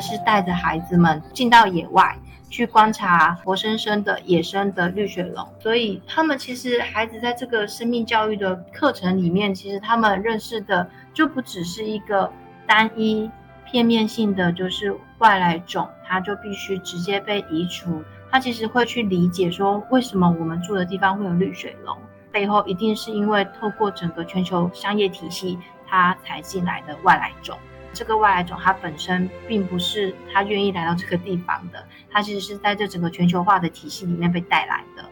[0.00, 2.16] 是带着孩子们进到野外
[2.48, 12.30] 去观察活生生的野生的绿水龙，所以他们其实孩子在这个生命教育的课程里面，其实他们认识的就不只是一个
[12.66, 13.30] 单一
[13.64, 18.02] 片面性的，就是外来种，它就必须直接被移除。
[18.30, 21.96] 他其实会去理解说，为什么我们住的地方会有绿水龙，
[22.30, 27.56] 背后一定是因为透过整个全球商业体系，它才进来的外来种。
[27.96, 35.02] 这个外来种它本身并不是它愿意来到这个地方的，它其实是在这整个全球化的体系里面被带来的。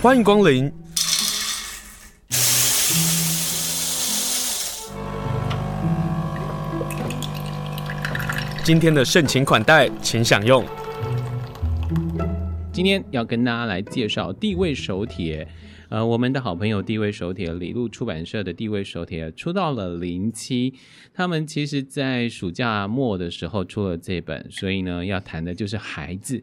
[0.00, 0.72] 欢迎光临。
[8.64, 10.64] 今天的盛情款待，请享用。
[12.72, 15.46] 今天要跟大家来介绍地位手帖。
[15.88, 20.74] 呃，我们的好朋友地位手帖，李路出版社的地位手帖出到了零七，
[21.12, 26.42] 他们其实在暑假末的时候出了这本，所以呢，要谈的就是孩子。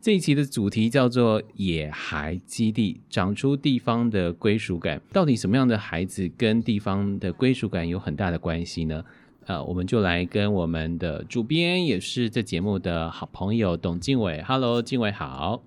[0.00, 4.98] 这一期的主题叫做“野孩基地”，长出地方的归属感。
[5.12, 9.04] 到底什么样的孩子跟地方的归属感有很大的关系呢？
[9.44, 15.62] 呃，我们就来跟我们的主编，也是这节目的好朋友董靖纬，Hello，靖纬好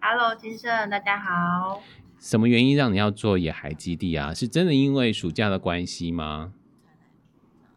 [0.00, 1.82] ，Hello，金盛，大家好。
[2.18, 4.32] 什么原因让你要做野孩基地啊？
[4.32, 6.52] 是真的因为暑假的关系吗？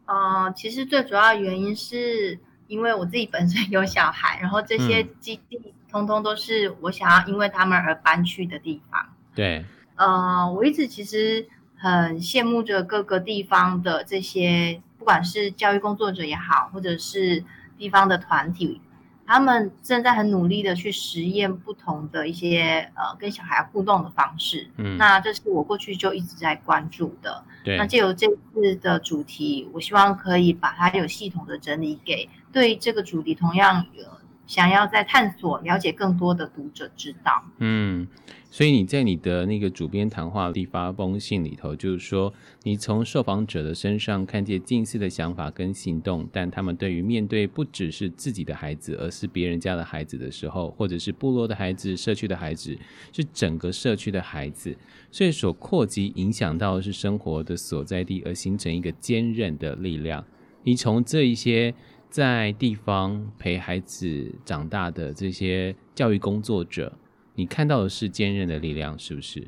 [0.06, 9.06] 呃，其实最主要原因是因为我自己本身有小孩，然后这些基地通通都是我想要因为他们而搬去的地方。
[9.36, 17.44] 对，呃，我一直其实很羡慕着各个地方的这些，不管是教育工作者也好，或者是
[17.78, 18.80] 地方的团体。
[19.28, 27.43] 他们正在很努力的去实验不同的一些呃跟小孩互动的方式，嗯，那这是我过去就一直在关注的。
[27.64, 34.05] 对，那借由这次的主题，我希望可以把它有系统的整理给对这个主题同样有
[34.48, 37.44] 想要在探索了解更多的读者知道。
[37.60, 38.08] 嗯。
[38.50, 52.76] 所以你在你的那个主编谈话里发封信里头，就是说你从受访者的身上看见近似的想法跟行动，但他们对于面对不只是自己的孩子，而是别人家的孩子的时候，或者是部落的孩子、社区的孩子，
[53.12, 54.76] 是整个社区的孩子，
[55.12, 60.24] 所以所扩及影响到的是生活的所在地，而形成一个坚韧的力量。
[60.64, 61.74] 你从这一些
[62.10, 66.94] 在地方陪孩子长大的这些教育工作者。
[67.36, 69.48] 你看到的是坚韧的力量，是不是？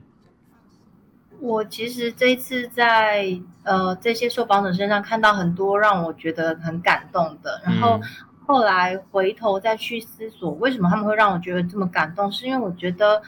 [1.39, 7.99] 我其实这一次在呃这些受访者身上看到很多让我觉得很感动的，然后
[8.45, 12.29] 后来回头再去思索，为什么他们会让我觉得这么感动？
[12.31, 13.21] 是因为我觉得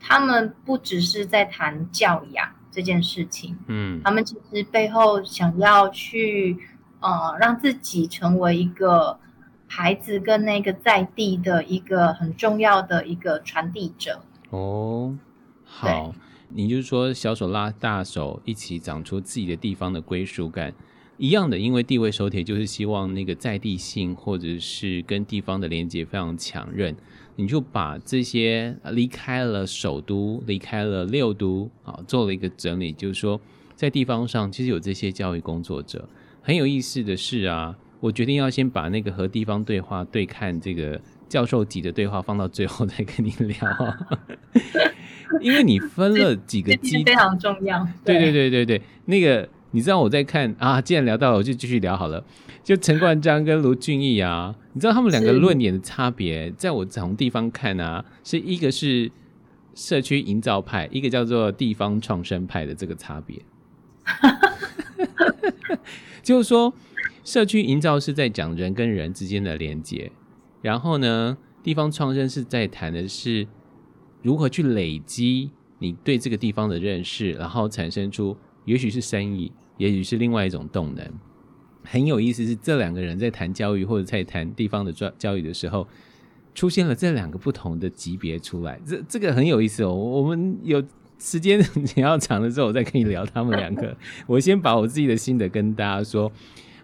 [0.00, 6.56] 他们不只是在谈教养这件事情，嗯，他们其实背后想要去
[7.00, 9.18] 呃让自己成为一个。
[9.72, 14.20] 孩子跟那个在地的一个很重要的一个传递者。
[14.50, 15.16] 哦，
[15.64, 16.12] 好，
[16.48, 20.74] 你就是说小手拉大手，一起长出自己的地方的归属感。
[21.18, 26.96] 一样的，因为地位手帖就是希望那个在地性或者是跟地方的连接非常强韧，
[27.36, 33.40] 你就把这些离开了首都，离开了六都啊，做了一个整理，就是说
[33.76, 36.08] 在地方上其实有这些教育工作者，
[36.42, 37.76] 很有意思的是啊。
[38.00, 43.58] 我决定要先把那个和地方对话、对看这个教授级的对话放到最后再跟你聊，
[45.42, 47.86] 因为你分了几个基非常重要。
[48.02, 52.24] 对对对对对，那个你知道我在看啊，既然聊到了，我就继续聊好了。
[52.64, 59.12] 就陈冠章跟卢俊义啊，你知道他们两个论点的差别，在我从地方看啊，是一个是
[59.74, 63.38] 社区营造派，一个叫做地方创生派的这个差别，
[66.22, 66.72] 就是说。
[67.22, 70.10] 社区营造是在讲人跟人之间的连接，
[70.62, 73.46] 然后呢，地方创生是在谈的是
[74.22, 78.34] 如何去累积你对这个地方的认识，然后产生出
[78.64, 81.06] 也许是生意，也许是另外一种动能。
[81.84, 85.86] 很有意思是这两个人在谈教育或者在谈地方的教教育的时候，
[86.54, 89.94] 出现了这两个不同的级别出来，这这个很有意思哦。
[89.94, 90.82] 我们有
[91.20, 93.96] 时间你要长了之后，我再跟你聊他们两个。
[94.26, 96.32] 我先把我自己的心得跟大家说。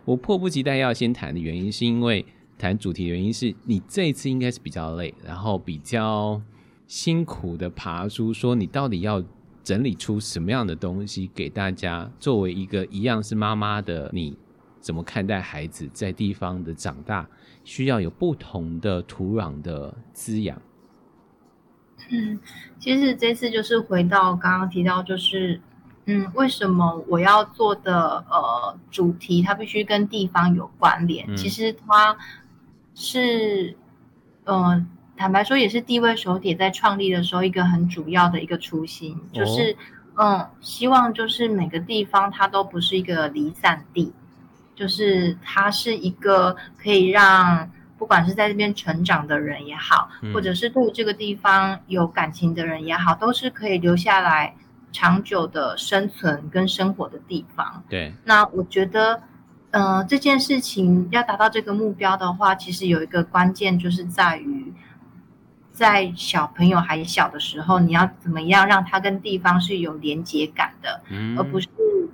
[0.05, 2.25] 我迫不及待要先谈的原因，是因为
[2.57, 6.41] 谈主题的原因是你这一次应该是比较累，然后比较
[6.87, 9.21] 辛苦的爬出，说你到底要
[9.65, 14.39] 整理出什么样的东西给大家，作为一个一样是妈妈的你，
[14.81, 17.29] 怎么看待孩子在地方的长大，
[17.65, 20.63] 需要有不同的土壤的滋养。
[22.11, 22.39] 嗯，
[22.79, 25.61] 其实这次就是回到刚刚提到，就是
[26.07, 31.27] 嗯，为什么我要做的呃主题它必须跟地方有关联？
[31.29, 32.17] 嗯、其实它
[32.95, 33.77] 是，
[34.45, 39.77] 嗯、呃，坦白说也是地位手帖在创立的时候一个很主要的一个初心，哦、就是
[40.17, 44.13] 嗯，希望就是每个地方它都不是一个离散地，
[44.77, 54.55] 就是它是一个可以让不管是在这边成长的人也好，嗯、或者是对这个地方有感情的人也好，都是可以留下来。
[54.93, 58.15] 长久的生存跟生活的地方，对。
[58.25, 59.21] 那我觉得，
[59.71, 64.73] 呃，这件事情要达到这个目标的话，其实有一个关键就是在于，
[65.77, 71.69] 在小朋友还小的时候，你要怎么样让他跟地方是有连结感的，嗯，而不是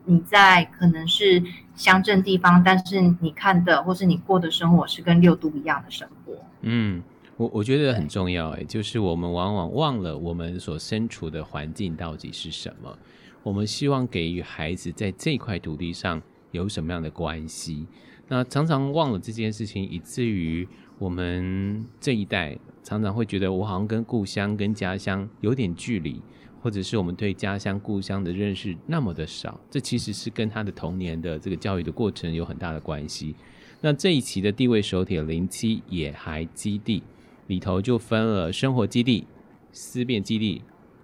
[0.04, 1.40] 你在可能是
[1.76, 7.00] 乡镇地方，但是你看的或是你过的生活是跟六都一样的生活，嗯。
[7.38, 12.96] 我我觉得很重要哎，就是我们往往忘了我们所身处的环境到底是什么。
[13.42, 17.86] 我们希望给予孩子在这块土地上有什么样的关系，
[18.28, 20.68] 那常常忘了这件事情，以至于
[21.02, 26.22] 我们这一代常常会觉得我好像跟故乡、跟家乡有点距离，
[26.60, 29.58] 或者是我们对家乡、故乡的认识那么的少。
[29.68, 33.34] 这其实是跟他的童年的这个教育的过程有很大的关系。
[33.80, 37.02] 那这一期的地位手帖零七野孩基地。
[37.48, 39.26] 里头就分了生活基地、
[39.72, 40.62] 思辨基地、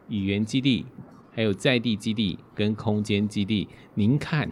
[0.09, 0.87] 语言基地，
[1.33, 3.69] 还有在地基地跟空间基地。
[3.95, 4.49] 您看，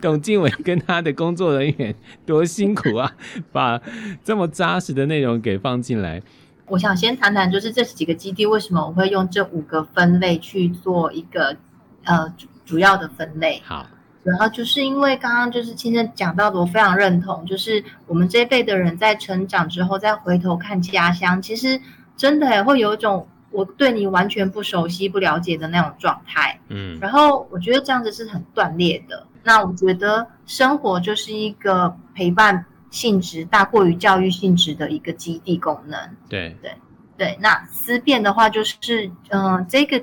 [0.00, 1.94] 董静伟跟他的工作人员
[2.24, 3.12] 多辛苦啊，
[3.52, 3.80] 把
[4.22, 6.22] 这么扎实的内容给放进来。
[6.66, 11.56] 我想先谈谈，就是这几个基地为什么我会用这五个分类去做一个
[12.04, 13.60] 呃主主要的分类。
[13.64, 13.86] 好。
[14.22, 21.78] 然后就是因为刚刚就是亲身讲到的，我非常认同，就是我们这一辈的人在成长之后再回头看家乡，其实
[22.16, 26.58] 真的也会有一种我对你完全不熟悉、不了解的那种状态。
[26.70, 29.26] 嗯，然后我觉得这样子是很断裂的。
[29.44, 36.16] 那我觉得生活就是一个陪伴性质大过于教育性质的一个基地功能。
[36.28, 36.74] 对对
[37.16, 37.38] 对。
[37.40, 40.02] 那思辨的话，就是嗯、呃，这个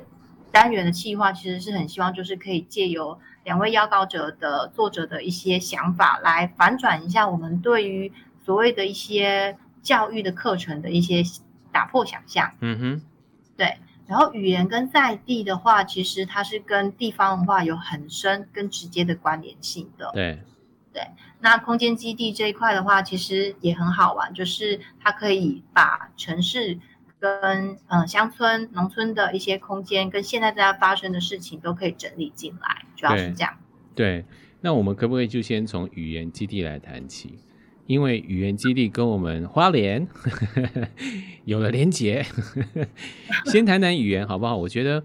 [0.51, 3.19] 单元的计划其实是很希望就是可以借由。
[3.43, 8.13] 两位邀稿者的作者的一些想法，来反转一下我们对于
[8.45, 11.23] 所谓的一些教育的课程的一些
[11.71, 12.51] 打破想象。
[12.59, 13.01] 嗯哼，
[13.57, 13.79] 对。
[14.11, 20.11] 然后语言跟在地的话，其实它是跟地方文化有很深跟直接的关联性的。
[20.13, 20.43] 对，
[20.91, 21.01] 对。
[21.39, 26.77] 那空间基地这一块的话，其实也很好玩，就是它可以把城市。
[27.21, 33.53] 跟嗯乡村、农村的一些空间，跟现在在发生的事情都可以整理进来，主要是这样。
[33.93, 34.25] 对，
[34.59, 37.37] 那我们可不可以就先从语言基地来谈起？
[37.87, 40.07] 因为语言基地跟我们花莲
[41.45, 42.25] 有了连结，
[43.51, 44.55] 先谈谈语言好不好？
[44.57, 45.03] 我觉得。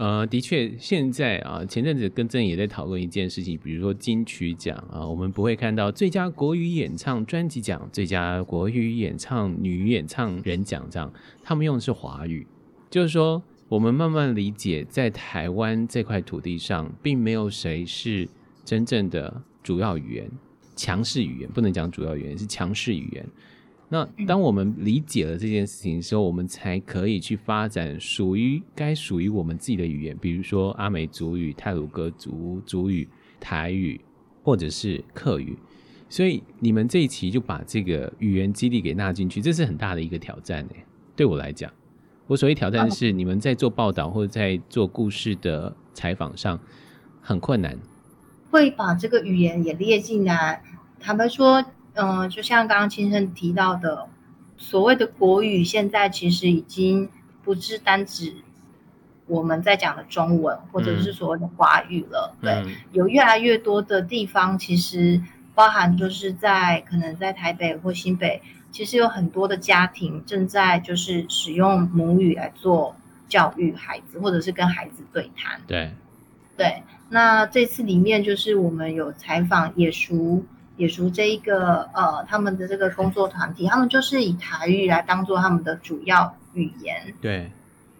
[0.00, 12.46] 呃，的确，现在啊，前阵子跟郑也在讨论一件事情，比如说金曲奖啊，我们不会看到最佳国语演唱专辑奖、最佳国语演唱女演唱人奖这样，他们用的是华语，
[12.88, 18.28] 就是说，我们慢慢理解，在台湾这块土地上，并没有谁是
[18.64, 20.30] 真正的主要语言、
[20.78, 23.26] 强势语言，不能讲主要语言，是强势语言。
[23.88, 33.08] 那当我们理解了这件事情的时候，我们才可以去发展属于该属于我们自己的语言，比如说阿美族语、泰鲁格族族语、
[33.40, 34.00] 台语，
[34.42, 35.58] 或者是客语。
[36.10, 40.84] 所以你们这一期就把这个语言基地给纳进去，这是很大的一个挑战诶。
[41.16, 41.72] 对我来讲，
[42.26, 46.60] 我所谓挑战是你们在做报道或者在做故事的采访上
[47.20, 47.74] 很困难，
[48.50, 50.62] 会把这个语言也列进来。
[51.00, 51.64] 坦白说。
[52.00, 54.06] 嗯，就像刚刚青生提到的，
[54.56, 57.08] 所谓的国语，现在其实已经
[57.42, 58.36] 不是单指
[59.26, 62.36] 我们在讲的中文，或者是所谓的华语了。
[62.42, 65.20] 嗯、对，有越来越多的地方，其实
[65.56, 68.40] 包含就是在可能在台北或新北，
[68.70, 72.94] 其实有很多的家庭正在就是使用母语来做
[73.28, 75.60] 教育孩子，或者是跟孩子对谈。
[75.66, 75.90] 对，
[76.56, 76.80] 对。
[77.08, 80.44] 那这次里面就是我们有采访野熟。
[80.76, 87.12] 野熟这一个呃，他们的这个工作团体，他们就是以台语来当做他们的主要语言。
[87.20, 87.50] 对，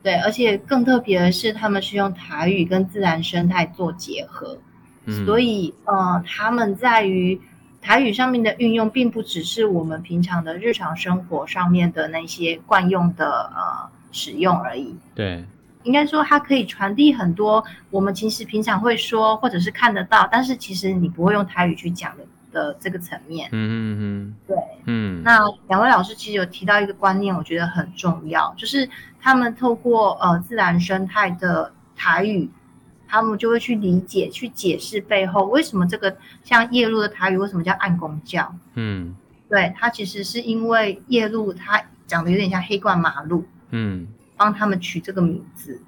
[0.01, 4.57] 对，而且更特别的是，他们是用台语跟自然生态做结合。
[5.07, 7.41] 嗯，所以呃，他们在于
[7.83, 14.95] 台语上面的运用，并不只是我们平常的日常生活上面的那些惯用的呃使用而已。
[15.17, 15.45] 对，
[15.89, 22.25] 应该说它可以传递很多我们其实平常会说或者是看得到，但是其实你不会用台语去讲的。
[22.51, 28.89] 的这个层面，嗯嗯嗯，对，嗯，那两位老师其实有提到一个观念，我觉得很重要，就是
[29.21, 32.49] 他们透过呃自然生态的台语
[33.07, 38.51] 他们就会去理解、去解释背后为什么这个像夜路的台语为什么叫暗公教？
[38.77, 39.15] 嗯，
[39.51, 45.79] 对，它其实是因为夜路它长得有点像黑冠马路，嗯，帮他们取这个名字。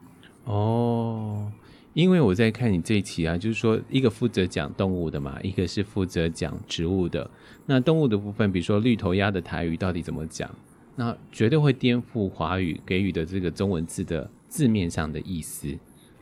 [0.45, 1.50] 哦，
[1.95, 7.30] 因为我在看你这一期啊，就是说一个负责讲动物的嘛，一个是负责讲植物的。
[7.66, 10.50] 那动物的部分，比如说绿头鸭的台语到底怎么讲？
[10.97, 15.69] 那绝对会颠覆华语给予的这个中文字的字面上的意思，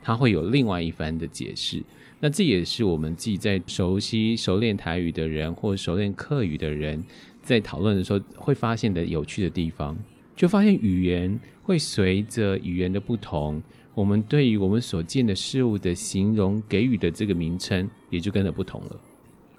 [0.01, 1.83] 它会有另外一番的解释。
[2.19, 7.03] 那这也是我们自己在熟悉、熟练台语的人，或熟练客语的人，
[7.41, 9.97] 在讨论的时候会发现的有趣的地方。
[10.39, 13.61] 就发现语言会随着语言的不同，
[13.93, 18.95] 我们对于我们所见的事物的形容给予的这个名称，也就跟着不同了。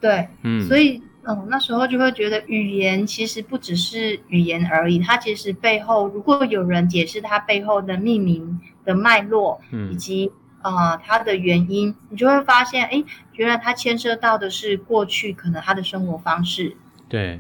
[0.00, 1.02] 对，嗯，所以。
[1.25, 10.32] 嗯，那时候就会觉得语言其实不只是语言而已，它其实背后如果有人解释它背后的命名的脉络，嗯，以及
[10.62, 16.75] 呃它的原因，你就会发现，哎，原来它牵涉到的是过去可能他的生活方式，
[17.06, 17.38] 对，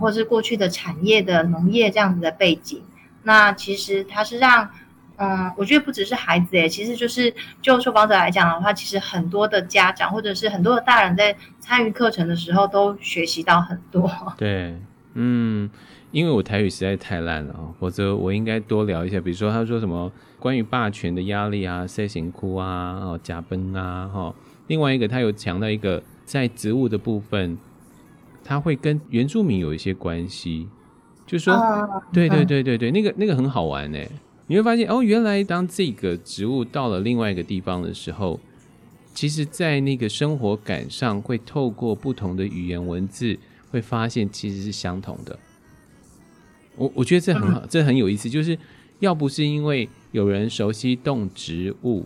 [0.00, 2.82] 或是过去的产业的农业这样子的背景，
[3.22, 4.68] 那其实它是让。
[5.22, 14.10] 嗯，我觉得不只是孩子诶，其实就是就受访者来讲的话，其实很多的家长或者是很多的大人在参与课程的时候都学习到很多。
[14.38, 14.74] 对，
[15.12, 15.68] 嗯，
[16.10, 19.20] 因为我台语实在太烂了啊，否则我应该多聊一下。
[19.20, 24.34] 比如说他说什么关于霸权的压力啊、C 型哭啊、哦加崩啊，哈。
[24.68, 27.58] 另外一个他有强调一个在植物的部分，
[28.50, 30.66] 他会跟原住民有一些关系，
[31.24, 34.10] 就说，嗯、对对对对对，那个那个很好玩诶。
[34.48, 38.40] 你会发现哦，原来当这个植物到了另外一个地方的时候，
[39.14, 43.38] 其实，在那个生活感上，会透过不同的语言文字，
[43.70, 45.38] 会发现其实是相同的。
[46.74, 48.28] 我我觉得这很好，这很有意思。
[48.28, 48.58] 就是
[48.98, 52.04] 要不是因为有人熟悉动植物，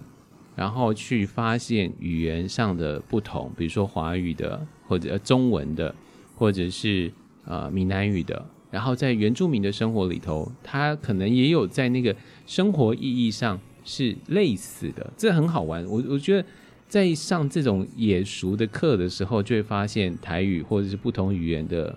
[0.55, 5.95] 然后去发现语言上的不同，比如说华语的，或者中文的，
[6.35, 7.13] 或者是
[7.45, 8.45] 呃闽南语的。
[8.71, 12.15] 然后在原住民的生活里头，他可能也有在那个
[12.45, 15.85] 生活意义上是类似的，这很好玩。
[15.85, 16.49] 我我觉得
[16.89, 21.97] 在上这种野熟的课的时候，就会发现台语或者是不同语言的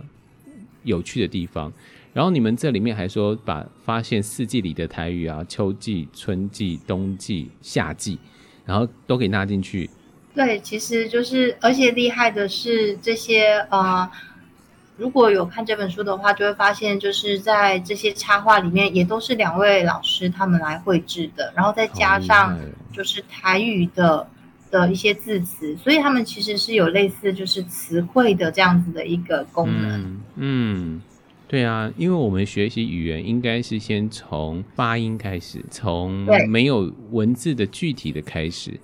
[0.83, 1.73] 有趣的地方。
[2.13, 8.19] 然后你们这里面还说把发现四季里的台语啊，秋季、春季、冬季、夏季，
[8.65, 9.89] 然后都给纳进去。
[10.37, 14.09] 对，其实就是而且厉害的是这些呃。
[14.99, 22.57] 如果有看这本书的话，就会发现，就是在这些插画里面，也都是两位老师他们来绘制的，然后再加上
[22.91, 24.27] 就是台语的
[24.71, 30.01] 的一些字词，所以他们其实是有类似就是词汇的这样子的一个功能。
[30.01, 31.01] 嗯，嗯，
[31.47, 38.79] 对啊，因为我们学习语言应该是先从发音开始，从没有文字的具体的开始，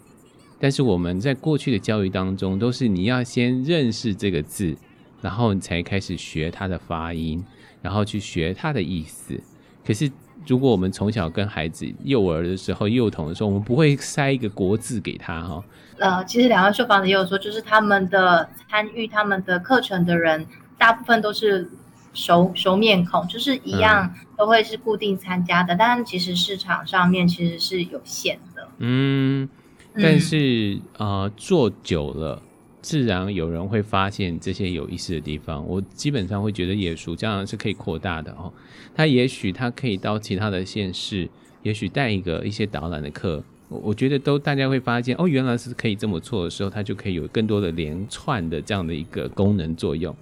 [0.63, 4.73] 但是我们在过去的教育当中，都是你要先认识这个字。
[5.21, 7.43] 然后你才开始学它的发音，
[7.81, 9.37] 然后去学它的意思。
[9.85, 10.09] 可是，
[10.47, 15.63] 如果我们从小跟孩子幼儿的时候、幼童的时候，我们不会塞一个国字给他哈。
[15.97, 20.45] 呃，其实两位受访者也有说，就是他们的参与他们的课程的人，
[20.77, 21.69] 大部分都是
[22.13, 25.73] 熟熟面孔，就是一样都会是固定参加的。
[25.73, 28.67] 嗯、但其实市场上面其实是有限的。
[28.79, 29.47] 嗯，
[29.95, 32.41] 但是啊、嗯呃，做久了。
[32.81, 35.65] 自然有人会发现这些有意思的地方。
[35.65, 38.51] 我基本上会觉得野熟这样是可以扩大的哦。
[38.93, 41.29] 他也许他可以到其他的县市，
[41.61, 43.41] 也许带一个一些导览的课。
[43.69, 50.13] 我我觉得都大家会发现哦，原来是可以这么做的时候，它就可以有更多的连串的这样的一个功能作用。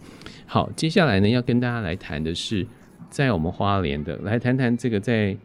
[0.46, 2.68] 好，接下来呢要跟大家来谈的是，
[3.10, 5.36] 在我们花莲的，来谈谈这个在，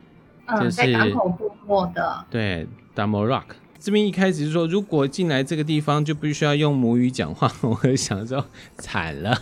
[0.45, 3.45] 嗯，就是、在港口部落的，对，Damorousk。
[3.87, 8.45] 这边一开始是说，如果进来这个地方就必须要用母语讲话，我会想说
[8.79, 9.33] 惨了，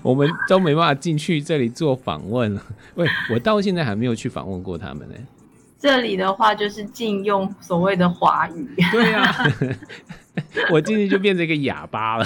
[0.00, 2.62] 我们都没办法进去这里做访问了。
[2.94, 5.14] 喂，我到现在还没有去访问过他们呢。
[5.76, 8.72] 这里的话就是禁用所谓的华语。
[8.92, 9.44] 对啊，
[10.70, 12.24] 我进去就变成一个哑巴了。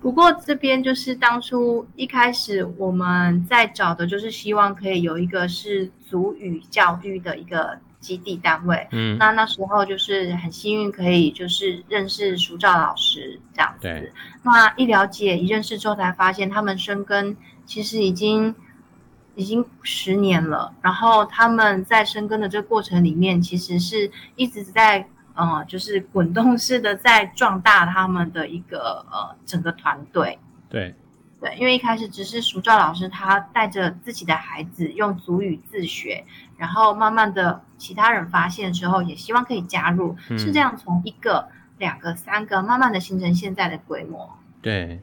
[0.00, 7.78] 不过这边就是当初一开始我们在找的，就是希望可以有一个是族语教育的一个。
[8.00, 13.82] 基地单位，嗯，那那时候就是很幸运，可以就是认识熟照老师这样子。
[13.82, 14.12] 对，
[14.42, 17.36] 那一了解一认识之后，才发现他们生根
[17.66, 18.54] 其实已经
[19.34, 20.72] 已经十年了。
[20.80, 30.38] 然后他们在生根的这个过程里面，其实是一直在呃，就是滚动式的在壮大他们的一个呃整个团队。
[30.68, 30.94] 对，
[31.40, 36.24] 对，因为一开始只是熟照老师他带着自己的孩子用足语自学，
[36.58, 41.48] 然后慢慢的其他人发现之后，也希望可以加入，嗯、是这样从一个、
[41.78, 44.28] 两个、三个，慢慢的形成现在的规模。
[44.60, 45.00] 对，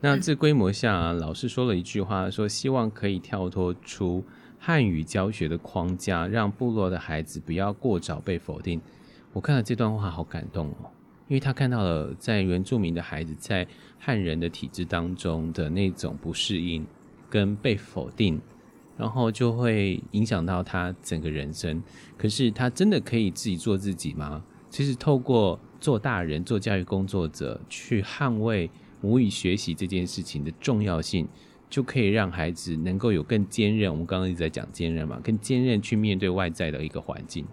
[0.00, 4.24] 那这规模下、啊，老师说了一句话，说希望可以跳脱出
[4.58, 8.80] 汉语教学的框架，让部落的孩子不要过早被否定。
[9.32, 10.90] 我看了这段话，好感动哦。
[11.28, 13.66] 因为他看到了在原住民的孩子在
[13.98, 16.86] 汉人的体制当中的那种不适应
[17.28, 18.40] 跟被否定，
[18.98, 21.82] 然后就会影响到他整个人生。
[22.18, 24.42] 可是他真的可以自己做自己吗？
[24.68, 31.26] 其实透过做大人、做教育工作者去捍卫母语学习这件事情的重要性，
[31.70, 33.90] 就可以让孩子能够有更坚韧。
[33.90, 37.46] 我们刚刚一直在讲坚韧嘛，更坚韧去面对外在的一个环境。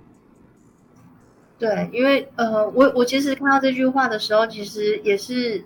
[1.57, 5.63] 对，因为呃，我我其实看到这句话的时候，其实也是，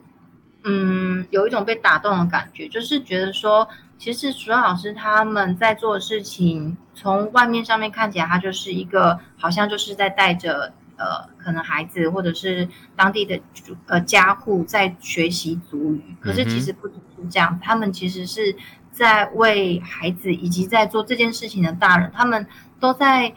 [0.64, 3.68] 嗯，有一种被打动的感觉，就是觉得说，
[4.00, 13.40] 其实淑照老师他们在做的事情，从外面上面看起来，他就是一个好像就是在带着呃，可能孩子或者是当地的
[13.86, 18.56] 呃家户在学习族语，可是其实不只是这样，他们其实是
[18.92, 22.48] 在为孩子以及在做这件事情的大人，他们
[22.80, 23.36] 都在。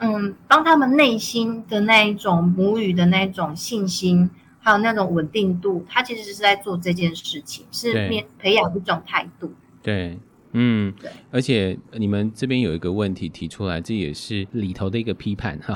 [0.00, 9.52] 嗯，帮他们内心的那一种母语的那种信心，还有那种稳定度，他其实是在做这件事情，是面培养一种态度。
[9.88, 10.18] 对，
[10.52, 11.10] 嗯，对。
[11.30, 15.74] 而且你们这边有一个问题提出来，这也是里头的一个批判哈，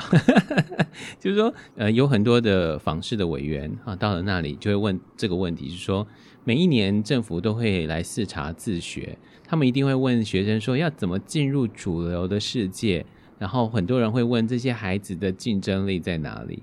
[1.19, 6.05] 就是说，呃，有很多的访视的委员啊，到了那里就会问这个问题，是说，
[6.43, 13.03] 每一年政府都会来视察自学，他们一定会问学生说，要怎么进入主流的世界。
[13.39, 16.61] 然后很多人会问这些孩子的竞争力在哪里？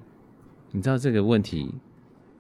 [0.70, 1.74] 你知道这个问题，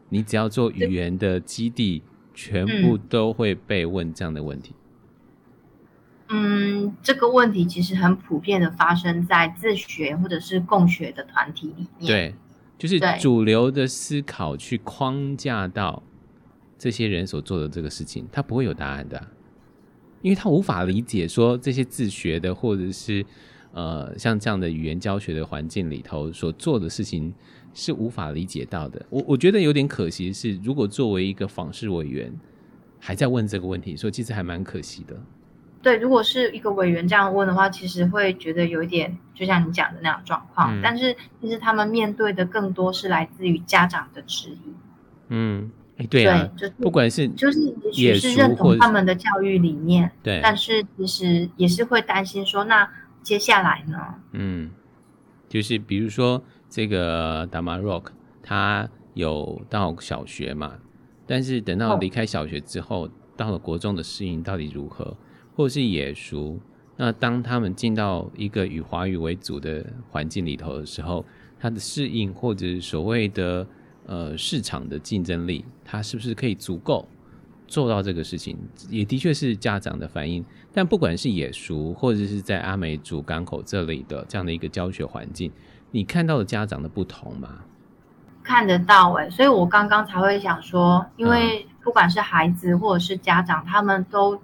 [0.08, 2.00] 你只要做语言的基地，
[2.32, 4.72] 全部都会被问这样的问题。
[6.30, 12.06] 嗯，这个问题其实很普遍的发生在自学或者是共学的团体里面。
[12.06, 12.34] 对，
[12.78, 16.02] 就是主流的思考去框架到
[16.78, 19.28] 这些人所做的这个事情，他不会有答案的，
[20.22, 23.24] 因为他无法理解说这些自学的或者是。
[23.72, 27.32] 呃，像这样的语言教学的环境里头所做的事情
[27.72, 29.06] 是无法理解到的。
[29.08, 32.32] 我我觉得有点可惜是，如果作为一个访视委员
[32.98, 35.16] 还在问这个问题，说其实还蛮可惜的。
[35.82, 40.76] 对，如果是一个委员这样问的话，其实会觉得有一点，就像你讲的那样状况。
[40.76, 40.80] 嗯。
[40.82, 44.74] 但是其实他们面对的更多是来自于家长的质疑。
[45.28, 47.58] 嗯，哎，对啊，对，就是不管是就是
[47.92, 52.88] 也许是认同他们的教育理念，对，但是其实也是会担心说那。
[53.22, 54.14] 接下来呢？
[54.32, 54.70] 嗯，
[55.46, 58.04] 就是比如说这个 Damarok，
[58.42, 60.72] 他有到小学嘛，
[61.26, 65.14] 但是等到离开小学之后，哦、到了国中的适应到底如何？
[65.60, 66.58] 或是野熟，
[66.96, 71.22] 那当他们进到一个以华语为主的环境里头的时候，
[71.58, 73.66] 他的适应或者所谓的
[74.06, 77.06] 呃市场的竞争力，他是不是可以足够？
[77.66, 78.56] 做到这个事情，
[78.88, 80.42] 也的确是家长的反应。
[80.72, 85.52] 但不管是野熟，或者是在阿美族港口这里的这样的一个教学环境，
[85.90, 87.58] 你看到了家长的不同吗？
[88.42, 94.40] 看得到哎、欸，所以我刚刚才会想说，因为不管是孩子或者是家长，他们都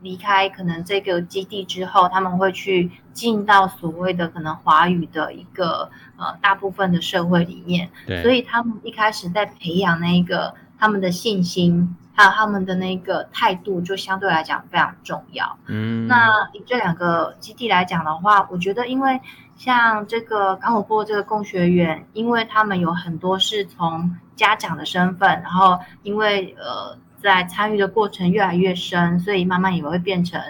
[0.00, 11.96] 离开可能这个基地之后，他们会去进到所谓的可能华语的一个呃大部分的社会里面，对，所以他们一开始在培养那个他们的信心。
[12.12, 15.56] 还有他们的那个态度，就相对来讲非常重要。
[15.68, 19.18] 嗯，那以这两个基地来讲的话，我觉得，因为
[19.56, 30.40] 像这个港口部这个共学员，因为他们有很多是从家长的身份，然后因为呃在参与的过程越来越深，所以慢慢也会变成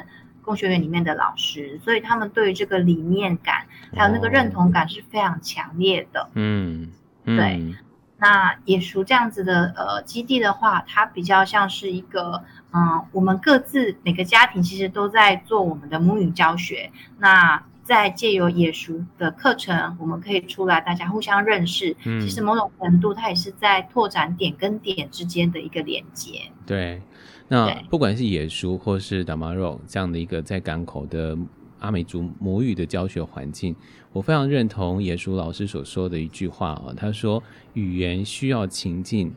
[0.43, 6.29] 工学院里面的老师，所以他们对于这个理念感还有那个认同感是非常强烈的。
[6.35, 6.89] 嗯，
[7.25, 7.75] 嗯对。
[8.23, 16.91] 那野叔这样子的呃基地的话，它比较像是一个，嗯，我们各自每个家庭其实都在做我们的母语教学。
[17.19, 21.97] 那在借由野叔的课程，我们可以出来大家互相认识。
[22.05, 26.41] 嗯，其实某种程度，它也是在拓展点跟点之间的一个连接。
[26.65, 27.03] 对，
[27.49, 31.37] 那不管是野叔或是 Damaro 这样的一个在港口的。
[31.81, 33.75] 阿美族母语的教学环境，
[34.13, 39.33] 我非常认同野叔老师所说的一句话啊，他说语言需要情境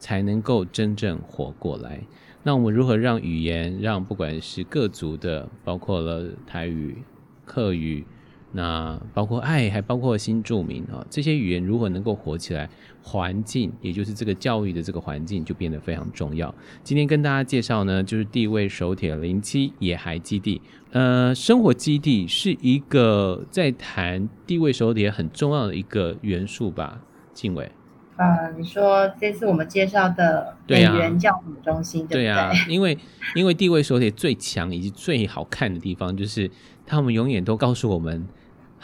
[0.00, 2.00] 才能够真正活过来。
[2.42, 6.98] 那我们如何让语言让不管是各族的，包括了台语、
[7.44, 8.04] 客语、
[8.52, 12.68] 那包括爱，还包括新住民啊，这些语言如何能够活起来，
[13.02, 16.54] 环境也就是这个教育的这个环境就变得非常重要。
[16.82, 27.00] 今天跟大家介绍呢，就是地位手铁零七野孩基地，呃，生活基地是一个在谈地位手铁很重要的一个元素吧，
[27.32, 27.70] 静伟。
[28.16, 32.96] 呃，你说这次我们介绍的美元教育中心，对， 啊、因为
[33.34, 36.48] 因为地位手帖最强以及最好看的地方，就是
[36.86, 38.26] 他们永远都告诉我们。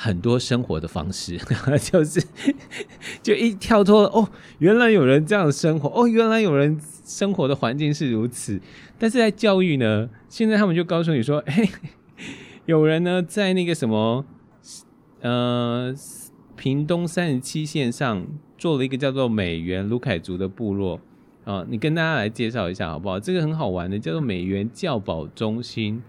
[0.02, 1.36] 很多生活的方式，
[1.92, 2.24] 就是
[3.22, 4.26] 就一跳脱哦，
[4.58, 8.58] 原来有人这样生活哦，原来有人生活的环境是如此。
[8.98, 11.68] 但是在教育呢，现在他们就告诉你说， 哎，
[12.64, 14.24] 有人呢在那个什么，
[15.20, 15.94] 呃，
[16.56, 20.98] 屏东三十七线上做了一个叫做美元卢凯族的部落
[21.44, 23.20] 啊，你跟大家来介绍一下好不好？
[23.20, 26.02] 这个很好玩的，叫做美元教保中心，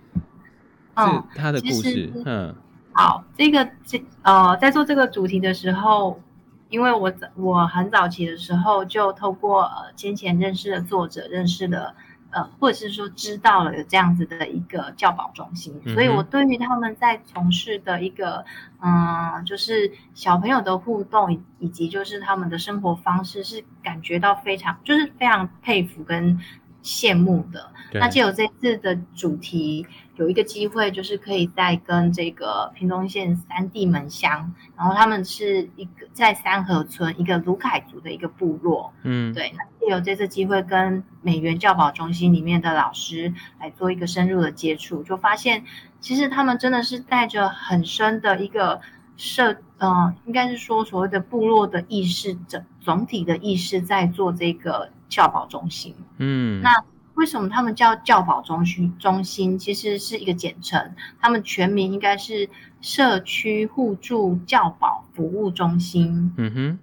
[1.05, 2.55] 是他的故事，嗯。
[2.93, 6.21] 好，这个这呃，在做这个主题的时候，
[6.69, 11.95] 因为我我很早期的时候就透过呃先前认识的作者认识的
[12.31, 18.43] 呃，或者是说知道了有这样子的一个教保中心，嗯、所以我对于他们在从事的一个
[18.81, 26.37] 嗯、呃，就是小朋友的互动以及就是他们的生活方式是感觉到非常就是非常佩服跟
[26.83, 27.71] 羡慕的。
[27.93, 29.85] 那借由这次的主题。
[30.17, 45.63] 有一个机会，就是可以再跟这个屏东县三地门乡，然后他们是一个在三河村一个卢凯族的一个部落，嗯，对，那有这次机会跟美元教保中心里面的老师来做一个深入的接触，就发现
[45.99, 48.79] 其实他们真的是带着很深的一个
[49.17, 56.69] 社，呃，应该是说所谓的部落的意识，整总体的意识在做这个教保中心，嗯，那。
[57.15, 58.91] 为什么他们叫教保中心？
[58.97, 66.33] 中心其实是一个简称，他们全名应该是社区互助教保服务中心。
[66.37, 66.79] 嗯哼，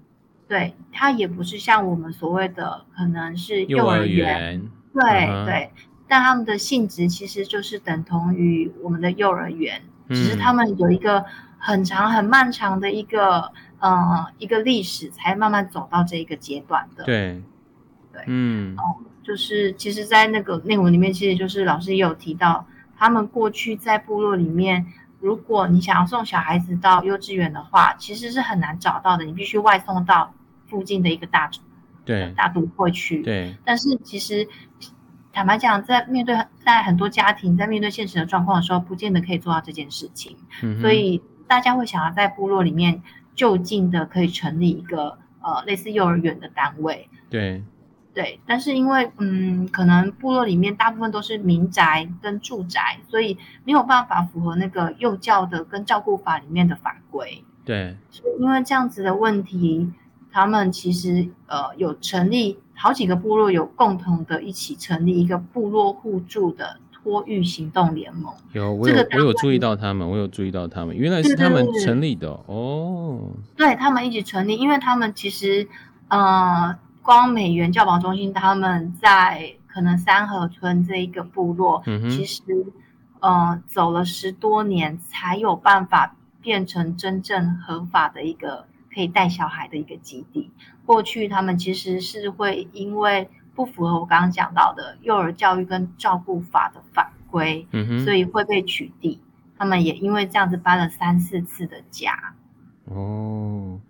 [0.47, 5.45] 对，它也不是像我们所谓的可能是幼儿园，对、uh-huh.
[5.47, 5.71] 对，
[6.07, 11.25] 但他们的性质其实就是等同于我们的幼儿园，嗯、只是他们有一个
[11.69, 17.05] 很长很漫长的一个呃一个历史，才慢慢走到这一个阶段的。
[17.05, 17.43] 对，
[18.13, 18.75] 对，嗯。
[18.79, 24.87] 哦就是，其实，在那个内文里面，其实就是老师也有提到，他们过去在部落里面，
[25.21, 30.33] 如果你想要送小孩子到幼稚园的话，其实是很难找到的，你必须外送到
[30.67, 31.51] 附近的一个大
[32.07, 33.21] 对大都会去。
[33.23, 33.55] 对。
[33.67, 34.49] 但是其实
[35.31, 40.35] 坦白讲，在面对在很多家庭在面对现实的状况的时候，不见得可以做到这件事情。
[40.63, 40.81] 嗯。
[40.81, 43.03] 所以大家会想要在部落里面
[43.35, 47.09] 就近的可以成立一个呃类似幼儿园的单位。
[47.29, 47.65] 对。
[48.15, 57.45] 对，但是因为嗯，可能部落里面大部分都是民宅跟住宅，所以没有办法符合那个幼教的跟照顾法里面的法规。
[57.65, 57.97] 对，
[58.41, 59.93] 因为这样子的问题，
[60.33, 68.33] 他们其实呃有成立好几个部落，有共同的一起成立一个部落互助的托育行动联盟。
[68.53, 73.31] 有，我有、这个、我有注意到他们，我有注意到他们，原来是他们成立的哦。
[73.57, 75.69] 对，他们一起成立，因为他们其实
[76.09, 76.77] 呃。
[77.01, 82.43] 光美元教保中心，他们在可能三河村这一个部落，嗯、其实
[83.21, 90.51] 呃走了十多年，才有办法变成真正合法的一个可以带小孩的一个基地。
[90.85, 99.19] 过去他们其实是会因为不符合我刚刚讲到的幼儿教育跟照顾法的法规，嗯，所以会被取缔。
[99.57, 102.13] 他们也因为这样子搬了三四次的家。
[102.85, 103.81] 哦。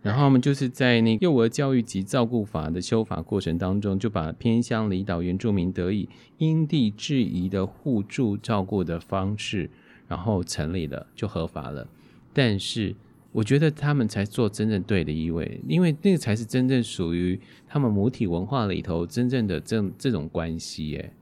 [0.00, 6.08] 然后他们就是在那幼儿教育及照顾法的修法过程当中，就把偏乡离岛原住民得以
[6.38, 9.68] 因地制宜的互助照顾的方式，
[10.06, 11.88] 然后成立了，就合法了。
[12.32, 12.94] 但是
[13.36, 21.12] 我觉得他们才做真正对的一位，因为那个才是真正属于他们母体文化里头真正的这这种关系耶。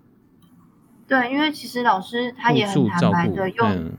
[1.09, 3.69] 对，因为其实老师他也很坦白的用。
[3.69, 3.93] 嗯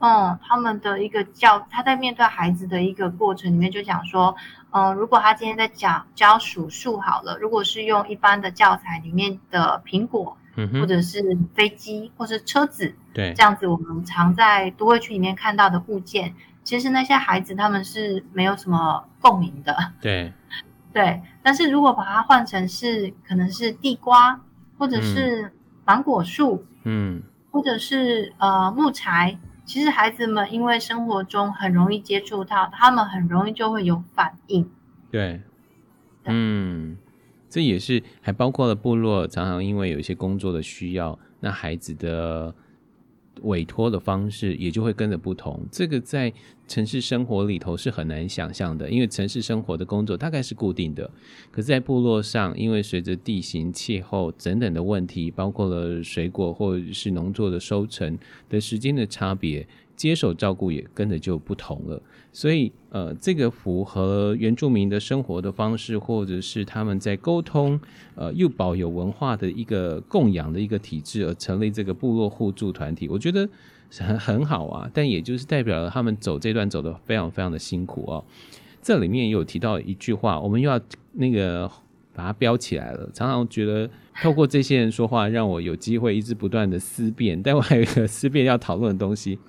[0.00, 4.36] 嗯，他们的一个教，他在面对孩子的一个过程里面就讲说，
[4.72, 16.34] 嗯，如果他今天在讲教数数好了，如果是用一般的教材里面的苹果，嗯，或者是飞机，或是车子，对，这样子我们常在都会区里面看到的物件，
[16.70, 20.32] 其实那些孩子他们是没有什么共鸣的，对，
[20.94, 21.20] 对。
[21.42, 24.40] 但是如果把它换成是可能是地瓜，
[24.78, 25.50] 或者是
[25.84, 29.36] 芒果树，嗯，或者是呃木材。
[29.64, 34.70] 其实孩子们因为生活中很容易接触到，他们很容易就会有反应。
[35.10, 35.40] 对，
[36.26, 36.96] 嗯，
[37.48, 42.54] 这也是还包括了部落常常因为有一些工作的需要，那孩子的
[43.42, 45.60] 委托的方式也就会跟着不同。
[45.70, 46.32] 这个在
[46.68, 51.10] 城市生活里头是很难想象的，因为城市生活的工作大概是固定的。
[51.50, 58.16] 可是，在部落上，因为随着地形、气候等等的问题，包括了水果或是农作的收成
[58.48, 59.66] 的时间的差别，
[60.00, 62.02] 接手照顾也跟着就不同了。
[62.32, 67.78] 所以，呃，这个符合原住民的生活的方式，或者是他们在沟通，
[68.14, 73.46] 呃，又保有文化的一个供养的一个体制，而成立这个部落互助团体，我觉得。
[73.98, 78.24] 很很好啊，但也就是代表了他们走这段走得非常非常的辛苦哦。
[78.80, 80.80] 这里面有提到一句话，我们又要
[81.14, 81.68] 那个
[82.14, 83.10] 把它标起来了。
[83.12, 83.90] 常常觉得
[84.22, 87.42] 透过这些人说话，让我有机会一直不断的思辨。
[87.42, 89.40] 但我还有一个思辨要讨论的东西。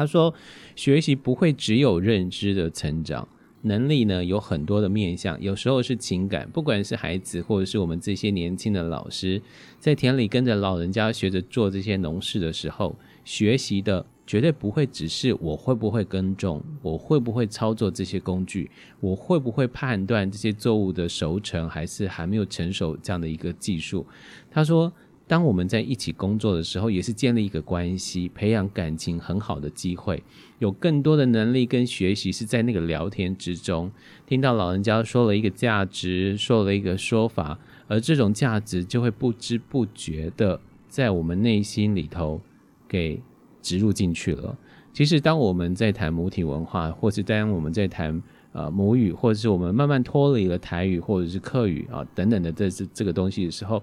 [0.00, 0.32] 他说，
[0.74, 3.28] 学习不会只有认知的成长，
[3.60, 9.42] 能力呢有很多的面向，有时候是情感，不管是孩子或者是我们这些年轻的老师，
[9.78, 12.96] 在田里跟着老人家学着做这些农事的时候。
[13.22, 24.06] 学习的绝对不会只是我会不会耕种，我会不会操作这些工具，我会不会判断这些作物的熟成还是还没有成熟这样的一个技术。
[24.50, 24.90] 他说，
[25.30, 30.20] 当我们在一起工作的时候，也是建立一个关系、培养感情很好的机会。
[30.58, 33.92] 有更多的能力跟学习是在那个聊天之中，
[34.26, 42.40] 听到老人家说了一个价值，说了一个说法，而这种价值就会不知不觉的在我们内心里头。
[42.88, 43.22] 给
[43.62, 44.58] 植入进去了。
[44.92, 53.80] 其实，当我们在谈母体文化，或是当我们在谈呃母语，或者是我们慢慢脱离了台语或者是客语啊等等的这这这个东西的时候，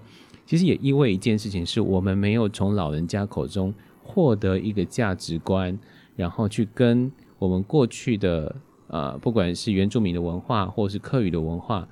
[0.48, 5.78] 其实也意味一件事情，是我们没有从老人家口中获得一个价值观，
[6.16, 8.56] 然后去跟我们过去的
[8.86, 11.86] 呃不管是原住民的文化，或是客语的文化，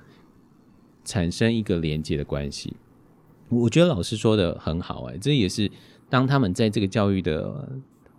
[1.05, 2.75] 产生一个连接的关系。
[3.49, 5.69] 我觉得老师说的很好，哎，这也是。
[6.09, 7.69] 当他们在这个教育的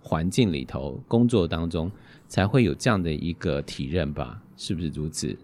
[0.00, 1.90] 环境里头工作当中，
[2.28, 4.40] 才会有这样的一个体认吧？
[4.56, 5.36] 是不是如此？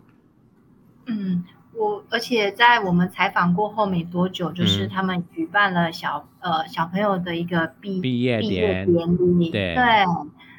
[1.07, 1.43] 嗯，
[1.77, 8.87] 我而且在我们采访过后没多久，就是他们举办了小、嗯、呃小朋友的一个毕毕业典
[9.39, 9.51] 礼。
[9.51, 10.05] 对对，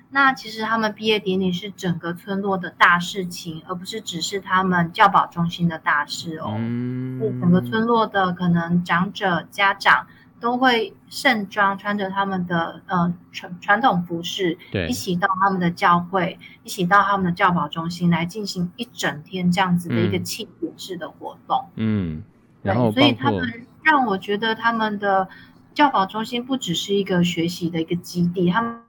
[0.10, 6.54] 那其实他们毕业典礼是整个村落的大事情，而不是只是他们教保中心的大事哦。
[6.58, 10.08] 嗯，整个村落的可能长者家长。
[10.45, 21.65] 都会盛装穿着他们的呃传传统服饰，对，一起到他们的教会，一起到他们的教保中心来进行一整天这样子的一个庆典式的活动。
[21.77, 22.21] 嗯，
[22.62, 25.27] 然后所以他们让我觉得他们的
[25.73, 28.84] 教保中心不只是一个学习的一个基地，他们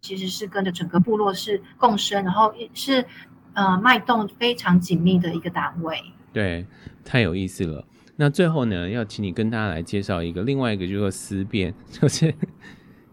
[0.00, 3.06] 其实是跟着整个部落是共生，然后也是
[3.52, 5.96] 呃脉动非常紧密的一个单位。
[6.32, 6.66] 对，
[7.04, 7.84] 太有意思了。
[8.16, 12.32] 那最后呢，要请你跟大家来介绍一个另外一个，就是思辨， 就是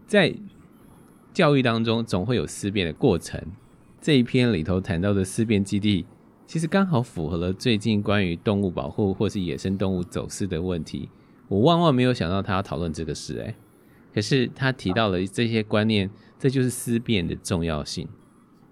[0.06, 0.32] 在
[1.32, 3.40] 教育当中总会有思辨的过程。
[4.00, 6.06] 这一篇里头谈到的思辨基地，
[6.46, 11.08] 其实刚好符合了最近关于动物保护或是野生动物走私的问题。
[11.48, 13.54] 我万万没有想到他要讨论这个事，哎，
[14.14, 18.08] 可是他提到了这些观念，这就是思辨的重要性。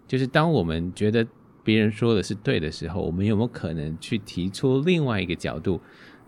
[0.06, 1.26] 就是当我们觉得
[1.62, 5.80] 别人说的是对的时候，我们有没有可能去提出另外一个角度？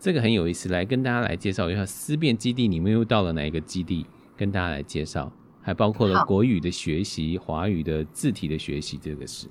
[0.02, 2.66] 这个很有意思，来跟大家来介绍一下思辨基地。
[2.66, 4.04] 你们又到了哪一个基地？
[4.36, 5.30] 跟大家来介绍，
[5.62, 9.46] 还包括了国语的学习、华语的字体的学习，这个是。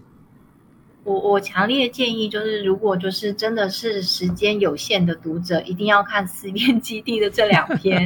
[1.06, 8.02] 我我强烈建议，就是如果就是真的是时间有限的读者，一定要看思辨基地的这两篇。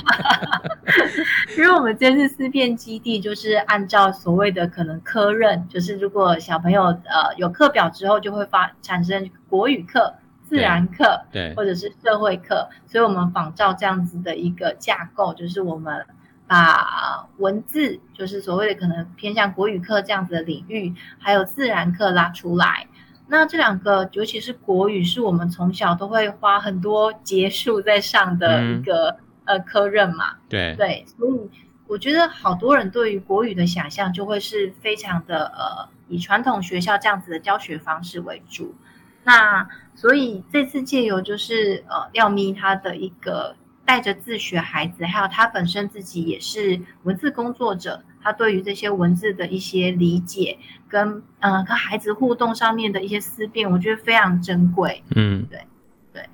[1.56, 10.12] 因为我们这次思辨基地就是按照所谓的可能科任，就是如果小朋友呃有课表之后，就会发产生国语课。
[10.48, 16.06] 自然课，对，或者是社会课，所以我们仿照这样子的一个架构，就是我们
[16.46, 22.86] 把文字，就是所谓的可能偏向国语课这样子的领域，还有自然课拉出来。
[23.26, 29.10] 那这两个，尤其是国语，是我们从小都会花很多节数在上的一个、
[29.44, 30.36] 嗯、呃科任嘛。
[30.48, 31.50] 对对，所以
[31.86, 38.74] 我觉得好多人对于国语的想象，就会是非常的呃，以传统学校这样子的教学方式为主。
[39.28, 50.56] 那所以这次借由就是呃廖咪他的一个带着自学孩子，还有他本身自己也是文字工作者，他对于这些文字的一些理解
[50.88, 55.02] 跟呃跟孩子互动上面的一些思辨，我觉得非常珍贵。
[55.14, 55.60] 嗯，对
[56.14, 56.26] 对，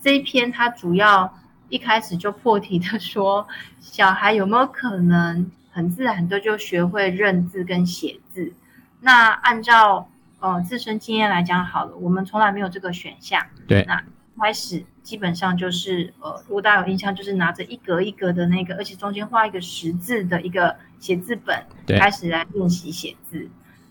[0.00, 1.36] 这一篇他主要
[1.68, 3.48] 一开始就破题的说，
[3.80, 8.52] 小孩有没有可能很自然的就学会认字跟写字？
[9.00, 10.08] 那按照
[10.40, 13.40] 呃，自身经验来讲好了，我们从来没有这个选项。
[13.68, 14.02] 对，那
[14.38, 21.62] 开始基本上就是呃，如果大家有印象，就是拿着一格一格的那个，而且中间画一个十字的一个写字本，
[21.98, 23.48] 开始来练习写字。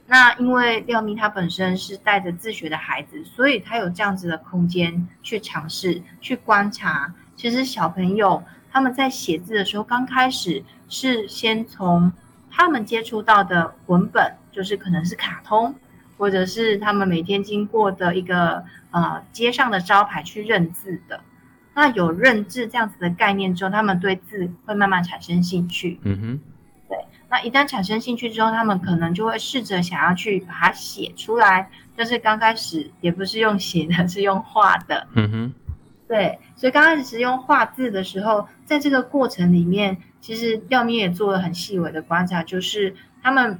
[0.07, 7.13] 那因为廖咪他本身是带着自学的孩子，所以他有这样子的空间去尝试、去观察。
[7.35, 12.11] 其实小朋友他们在写字的时候，刚开始是先从
[12.49, 15.75] 他们接触到的文本，就是可能是卡通，
[16.19, 21.21] 或者是他们每天经过的一个呃街上的招牌去认字的。
[21.73, 25.99] 那有认字这样子的概念之后，他们对字会慢慢产生兴趣。
[26.03, 26.39] 嗯哼。
[26.89, 26.97] 对
[27.29, 35.07] 那一旦产生兴趣之后，他们可能就会试着想要去把它写出来，但是刚开始也不是用写的，是用画的。
[35.13, 35.53] 嗯哼，
[36.07, 43.59] 对，所以刚开始是用画字的时候，在这个过程里面，其实廖咪也做了很细微的观察，就是他们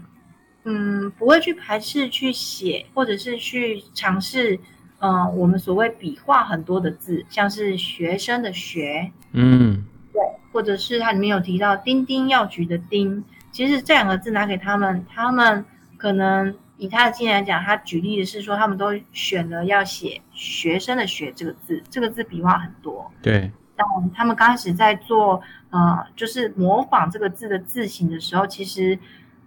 [0.64, 4.56] 嗯不会去排斥去写，或者是去尝试，
[5.00, 13.24] 嗯、呃，我们所谓笔画很多的字，像是学生的学，嗯，对，或者是它里面有提到丁丁药局的丁。
[13.52, 15.66] 其实这两个字拿给他们，他们
[15.98, 23.12] 可能以他的经验来讲，他举例的是说，他们都选了要写“学生”的“学”这个字，这个字笔画很多。
[23.22, 23.52] 对。
[23.76, 29.00] 但他们刚开始在做呃，就是模仿这个字的字形的时候，其实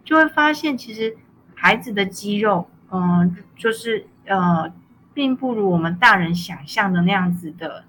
[0.05, 1.17] 就会发现，其实
[1.55, 4.73] 孩子的肌肉，嗯、就是呃，
[5.15, 7.85] 并不如我们大人想象的那样子的。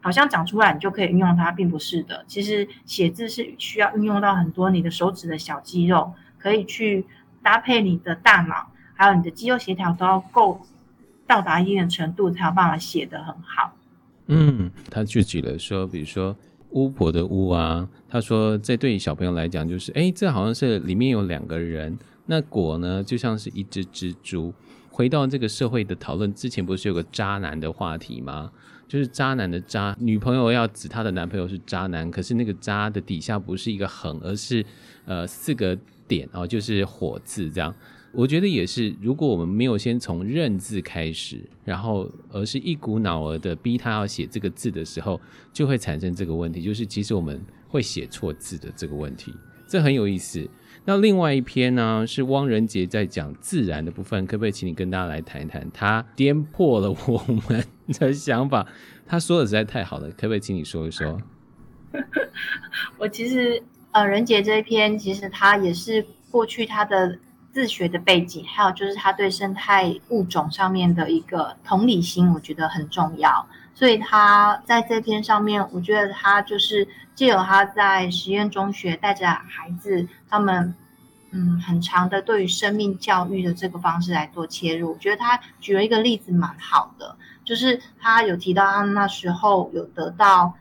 [0.00, 2.26] 好像长出来你就可以运用它，并不是的。
[2.26, 7.06] 其实写字是需要运用到很多你的手指的小肌肉，可以去
[7.42, 10.60] 搭配你的大脑，还有你的肌肉协调都要够
[11.26, 13.74] 到达一定的程度，才有办法写得很好。
[14.26, 16.36] 嗯，他就举了说，比如说
[16.74, 24.52] 巫婆的巫啊，他说这对于小朋友来讲就是，哎，这好像是里面有两个人，那果呢就像是一只蜘蛛。
[24.90, 28.52] 回到这个社会的讨论，之前不是有个渣男的话题吗？
[28.86, 34.64] 就是渣男的渣，女朋友要指她的男朋友是渣男，可是那个渣的底下不是一个横，而是
[35.04, 37.74] 呃四个点哦，就是火字这样。
[38.14, 45.20] 我觉得也是，如果我们没有先从认字开始，然后而是一股脑儿的逼他要写这个字的时候，
[45.52, 49.34] 就会产生这个问题，就是其实我们会写错字的这个问题，
[49.66, 50.48] 这很有意思。
[50.86, 55.66] 那另外一篇呢，是汪仁杰在讲自然的部分，可不可以请你跟大家来谈一谈？
[55.72, 57.64] 他颠破了我们
[57.98, 58.66] 的想法，
[59.06, 61.18] 他说的实在太好了，可不可以请你说一说？
[62.98, 67.18] 我其实呃，仁杰这一篇其实他也是过去他的
[67.54, 73.46] 自学的背景，还有就是他对生态物种上面的一个同理心，我觉得很重要。
[73.76, 80.74] 所以他在这篇上面，我觉得他就是借由他在实验中学带着孩子，他们
[81.30, 84.92] 嗯很长的对于生命教育的这个方式来做切入。
[84.92, 90.52] 我觉得他举了一个例子蛮好的，就是他有提到他那时候有得到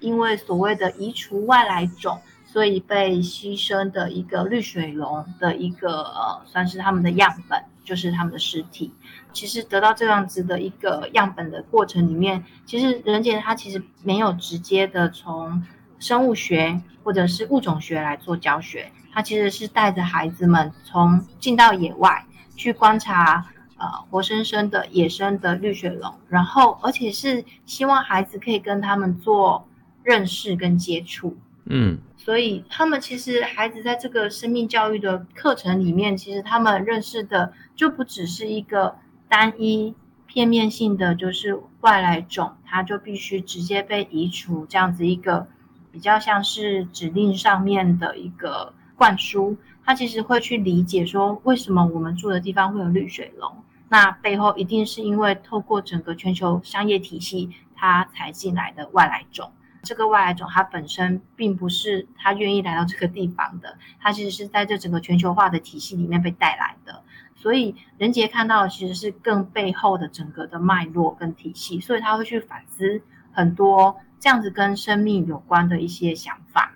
[0.00, 2.20] 因为所谓的移除外来种，
[2.52, 8.92] 所以被牺牲的一个绿水龙的一个呃算是他们的样本，就是他们的尸体。
[9.32, 15.62] 其实得到这样子的一个样本的过程里面，其实仁杰他其实没有直接的从
[16.00, 29.68] 生物学或者是物种学来做教学，他其实是带着孩子们从进到野外去观察呃活生生的野生的绿水龙，然后而且是希望孩子可以跟他们做
[30.02, 31.36] 认识跟接触，
[31.66, 38.94] 嗯，所以他们其实孩子在这个生命教育的课程里面，其实他们认识的就不只是一个。
[39.32, 39.94] 单一
[40.26, 45.46] 片面性的就是外来种，它就必须直接被移除，这样子一个
[45.92, 59.52] 比较像是指令上面的一个灌输，他其实会去理解说，为什么我们住的地方会有绿水龙，那背后一定是因为透过整个全球商业体系，它才进来的外来种。
[59.82, 67.02] 这个外来种它本身并不是它愿意来到这个地方的，它其实是在这整个全球化的体系里面被带来的。
[67.34, 73.00] 所以人杰看到的其实是更背后的整个的脉络跟体系，所以他会去反思
[73.32, 76.72] 很多这样子跟生命有关的一些想法。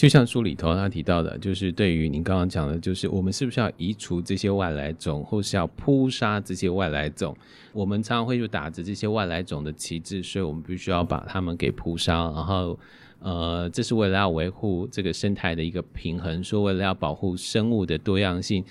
[0.00, 7.36] 就像书里头他提到的，就是对于您刚刚讲的，就是我们是不是要移除这些外来种，或是要扑杀这些外来种？
[7.74, 12.78] 我们常常会就打着这些外来种的旗帜，所以我们必须要把它们给扑杀，然后
[13.18, 18.64] 呃，这是为了要维护这个生态的一个平衡，说为了要保护生物的多样性，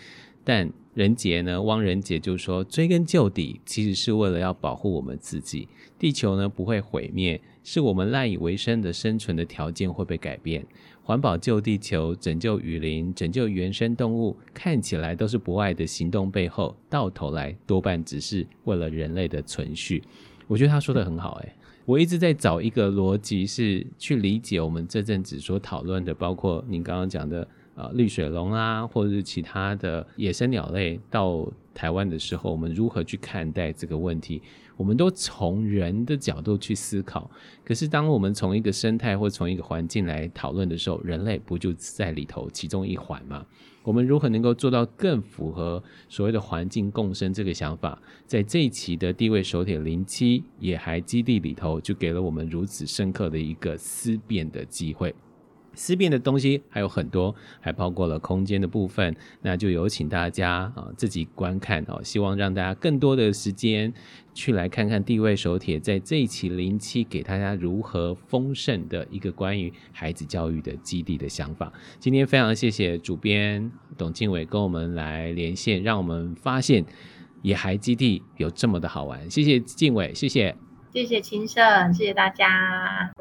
[0.43, 0.67] 但。
[0.95, 5.65] 人杰呢，汪仁杰就说，追根究底，其实是为了要保护我们自己。
[5.97, 10.65] 地球呢不会毁灭，是我们赖以为生的生存的条件会被改变。
[11.09, 20.03] 环保救地球、拯救雨林、拯救原生动物，看起来都是博爱的行动，背后到头来多半只是为了人类的存续。
[20.45, 21.51] 我觉得他说的很好，诶。
[21.83, 27.47] 我一直在找一个逻辑，是去理解我们这阵子所讨论的，包括您刚刚讲的。
[27.75, 34.41] 啊，绿水龙啊，或者是其他的野生鸟类到台湾的时候，我们如何去看待这个问题？
[34.79, 37.29] 我们都从人的角度去思考。
[37.65, 43.45] 可是，当我们从一个生态或从一个环境来讨论的时候，人类不就在里头其中一环吗？
[43.83, 48.01] 我们如何能够做到更符合所谓的环境共生这个想法？
[48.25, 55.13] 在这一期的地位手帖零七野孩基地里头，就给了我们如此深刻的一个思辨的机会。
[55.73, 62.01] 思辨的东西还有很多，还包括了空间的部分，那就有请大家啊自己观看哦。
[62.03, 63.93] 希望让大家更多的时间
[64.33, 71.71] 去来看看地位手帖在这一期零七给大家如何丰盛的一个关于孩子教育的基地的想法。
[71.99, 76.85] 今天非常谢谢主编董敬伟跟我们来连线，让我们发现
[77.41, 79.29] 野孩基地有这么的好玩。
[79.29, 80.55] 谢谢敬伟，谢谢，
[80.93, 83.11] 谢谢清盛，谢谢大家。